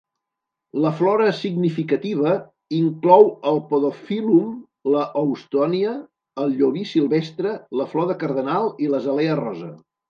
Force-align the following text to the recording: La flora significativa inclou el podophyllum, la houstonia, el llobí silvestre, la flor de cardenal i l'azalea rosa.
La 0.85 0.91
flora 1.01 1.27
significativa 1.39 2.31
inclou 2.79 3.29
el 3.53 3.61
podophyllum, 3.73 4.49
la 4.97 5.05
houstonia, 5.23 5.95
el 6.47 6.59
llobí 6.63 6.91
silvestre, 6.97 7.57
la 7.83 7.91
flor 7.95 8.13
de 8.15 8.21
cardenal 8.27 8.77
i 8.87 8.93
l'azalea 8.95 9.41
rosa. 9.47 9.75